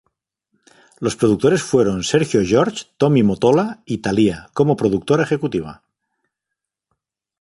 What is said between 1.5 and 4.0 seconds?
fueron Sergio George, Tommy Mottola y